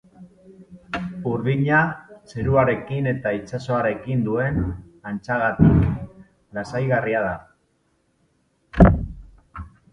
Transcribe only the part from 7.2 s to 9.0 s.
da.